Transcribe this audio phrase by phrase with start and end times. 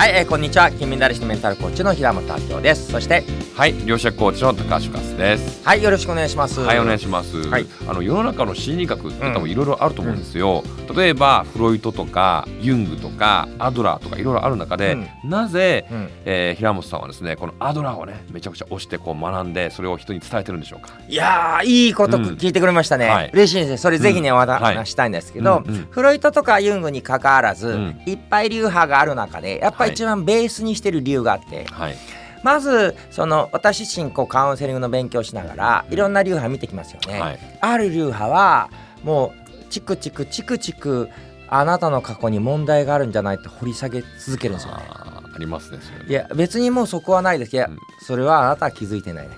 [0.00, 0.70] はい、えーこんにちは。
[0.70, 2.90] 金メダリストメンタルコーチの平本明夫です。
[2.90, 3.22] そして
[3.54, 5.62] はい、両者コーチの高橋和です。
[5.62, 6.60] はいよろしくお願いします。
[6.60, 7.36] はい、お願いします。
[7.50, 7.66] はい。
[7.86, 10.64] あの世の中の心理学って多分いろいろあると思うんですよ。
[10.96, 16.08] 例えばフロイトとかユングとかアドラーとかいろいろある中で、なぜ、うん。
[16.24, 20.94] えー平本さんはですねこのアドラーをねめちゃくちゃ推してこう学んでそれを人に伝えてるんでしょうか？
[21.06, 22.24] いやーいいことうん。
[22.36, 23.30] 聞いてくれましたね、はい。
[23.34, 23.76] 嬉しいですね。
[23.76, 24.76] それぜひね、おうんはい。
[24.76, 25.88] 話したいんですけど、うんうん。
[25.90, 28.00] フロイトとかユングに関わらず、うん。
[28.06, 31.96] いっぱい流派がある中でやっぱり一番ベースにしてる理由があって、はい。
[32.42, 37.38] まずその私自身こうカウンセリングの勉強しながらいろんな流派見てきますよね、はい。
[37.60, 38.70] ある流派は
[39.04, 41.08] もうチクチクチクチク
[41.48, 44.84] あなたの過去に問題があるんじゃないって掘り下げ続けるんですよね。
[44.88, 45.78] ありますね。
[46.08, 47.54] いや別にもうそこはないです。
[47.54, 47.78] いや、うん。
[48.06, 49.34] それはあなたは気づいてないね。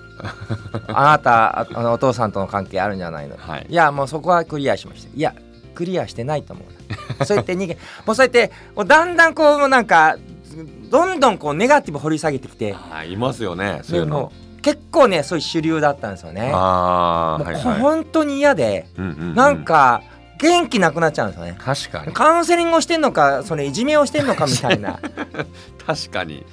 [0.87, 3.65] あなたああのお父さんとの関係あるんじゃないの、はい。
[3.67, 5.09] いやもうそこはクリアしました。
[5.15, 5.33] いや
[5.73, 6.63] クリアしてないと思
[7.19, 7.25] う。
[7.25, 10.17] そうやって逃げもうそうやってもうだんだんこうなんか
[10.89, 13.81] どんどんこうネガティブ掘り下げてきてはい、いますよね。
[13.83, 14.31] そういうの。
[14.61, 17.79] 結構ねそういう主流だったんですよねああ、もうはいはい。
[17.81, 20.01] 本当に嫌で、うんうんうんなんか
[20.39, 24.99] 元気なくなっちゃうんですよね確かにカウンセリングをしてんのかそれいじめをしてんのかみたいな
[25.87, 26.45] 確かに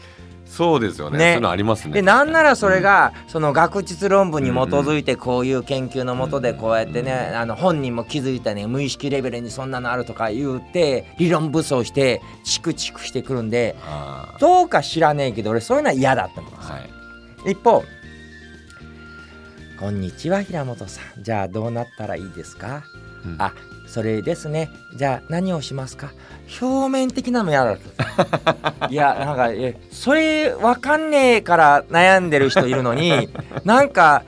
[0.51, 1.19] そうですよね。
[1.19, 1.95] ねそういうのありますね。
[1.95, 17.53] でなんならそれがその学術論文に基づいてこういう研究のもとでこうやってねあの本人も気づいたね無意識レベルにそんなのあるとか言って理論武装してチクチクしてくるんであどうか知らねえけど俺そういうのは嫌だったんでーすはい。
[17.53, 17.85] 一方
[19.79, 22.83] 「こんにちは平本さんじゃあどうなったらいいですか?」
[23.25, 23.53] うんあ
[23.93, 24.71] それですね。
[24.95, 26.11] じゃあ何をしますか？
[26.61, 27.79] 表面的なの嫌だっ
[28.79, 33.29] た いやなんかえそれ分かんねえから悩んでる人いるのに
[33.65, 34.25] なんか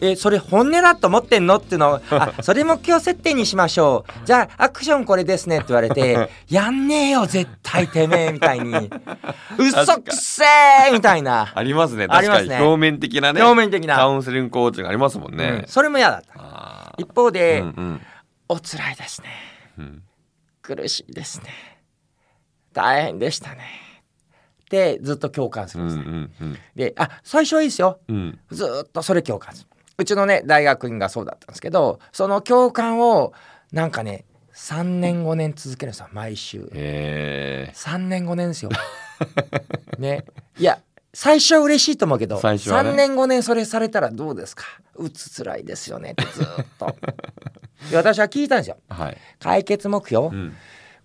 [0.00, 4.26] えそれ本音だと思ってんのっていうのを あそれ目標設定にしましょう。
[4.26, 8.90] じゃあアクションこれですねって言われてやんねえよ絶対てめえみたいに。
[9.58, 10.44] 嘘くせ
[10.88, 11.52] えみたいな。
[11.54, 12.06] ありますね。
[12.08, 12.52] 確かに。
[12.52, 13.42] 表面的なね。
[13.42, 15.38] 表面的カな、ウンセリングコーチがありますもんうん。
[15.38, 15.64] ね。
[15.68, 16.94] それも嫌だった。
[16.98, 18.00] 一方で、うんうん
[18.48, 19.28] お辛いですね。
[19.78, 20.02] うん。
[20.62, 21.50] 苦しいですね。
[22.72, 23.64] 大変でしたね。
[24.70, 28.00] でずっと共感すうんるんですね、うんうんであ最初はいいですよ。
[28.08, 28.38] うん。
[28.50, 29.68] ずーっとそれ共感する。
[29.98, 33.32] うちのね大学院がそうだったんですけどその共感を
[33.72, 36.68] なんかね3年5年続けるんですよ毎週。
[36.74, 38.70] へ3年5年ですよ。
[39.98, 40.24] ね。
[40.58, 40.80] いや
[41.12, 42.40] 最初は嬉しいと思うけど、ね。
[42.42, 44.64] 3年5年それされたらどうですか？
[44.96, 46.96] うつつらいですよねってずーっと
[48.02, 48.76] で私は聞いたんですよ。
[48.88, 49.16] ーはい。
[49.40, 50.54] 解決目標、うん。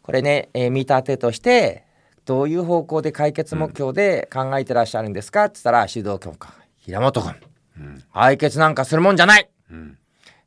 [0.02, 1.84] これね、えー見立てとして
[2.26, 5.46] どういう方向で解決目標で考えてらっしゃるんですか？
[5.46, 6.54] って言ったら指導教官。
[6.78, 7.36] 平本君。
[7.80, 8.04] うん。
[8.14, 9.50] 解決なんかするもんじゃない。
[9.72, 9.98] うん。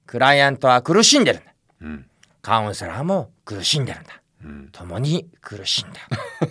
[0.06, 1.52] クライアントは苦しんでるんだ。
[1.82, 2.06] うん。
[2.42, 4.10] カウンセラーも苦しんでるんだ。
[4.44, 4.68] うん。
[4.72, 6.00] 共に苦しんだ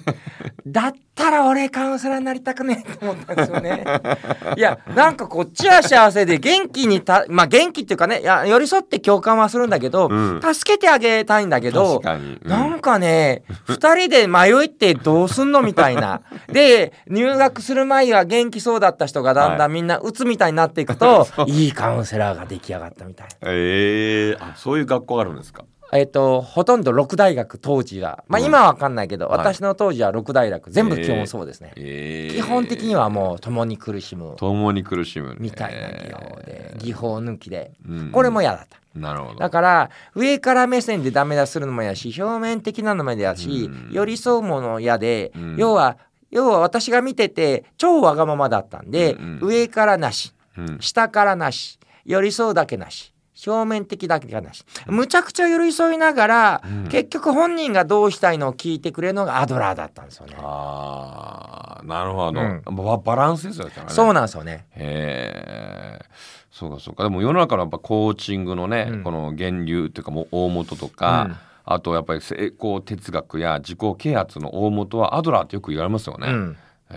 [0.66, 3.84] だったら俺カウンセラーになりたくねえと思ったんですよね
[4.58, 12.02] いやなんかこっちは幸せで元気にたまあ元気っていうかねいや寄り添って共感はするんだけど、うん助けてあげたいんだけど。
[12.04, 16.22] うんなんかね、二人で迷いってどうすんのみたいな。
[16.52, 23.34] で、入学する前は元気そうだった人がだんだんみんな鬱みたいになっていくと、 い、いカウンセラーが出来上がったみたいな。
[23.52, 25.64] ええあそういう学校があるんですか？
[25.94, 29.40] えっ、と、ほとんど六大学当時は、まあうん今はわかんないけど、はい。
[29.40, 31.74] 私の当時は六大学、全部基本そうですね。
[31.76, 38.12] ええ基本的にはもう共に苦しむ共に苦しむみたいな技法で、え技法抜きで、ーうん。
[38.12, 38.80] これも嫌だった。
[38.96, 39.40] なるほど。
[39.40, 43.90] だから上から目線でダメ出するのも嫌し表面的なのも嫌だし、うん。
[43.92, 45.56] 寄り添うもの嫌で、うん。
[45.58, 45.98] 要は
[46.30, 49.40] 要は私が見てて超わがままだったんで、うん。
[49.42, 50.78] 上からなしうん。
[50.80, 53.14] 下からなし寄り添うだけなし
[53.46, 54.64] 表面的だけがなし。
[54.88, 56.88] むちゃくちゃ寄り添いながら、うん。
[56.90, 60.36] 結局本人がどうしたいのを聞いてくれるのがアドラーだったんですよね。
[60.40, 62.62] ああなるほど、うん。
[62.76, 63.74] ババランスですよね。
[63.88, 64.66] そうなんですよね。
[64.72, 66.06] へえ
[66.52, 67.04] そうかそうか。
[67.04, 69.04] でも世の中のやっぱコーチングのね、うん。
[69.04, 71.38] この源流っていうかもう大元とか、うん。
[71.64, 76.28] あとやっぱり成功哲学や自己啓発の大元はアドラーってよく言われますよね。
[76.28, 76.58] うん、
[76.90, 76.96] え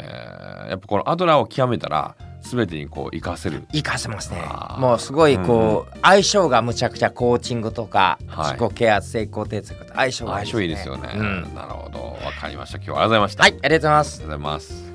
[0.66, 0.70] ー。
[0.70, 3.64] やっぱこのアドラーを極めたら全てにこう活かせる。
[3.72, 4.42] 活かせますね。
[4.78, 8.52] もうすごいこう、相性がむちゃくちゃコーチングとか、はい。
[8.52, 11.10] 自己啓発成功哲学と相性がいい相性いいですよね。
[11.16, 11.54] うん。
[11.54, 12.18] なるほど。
[12.24, 12.76] わかりました。
[12.76, 13.42] 今日はありがとうございました。
[13.42, 14.16] はいありがとうございます。
[14.16, 14.93] ありがとうございます。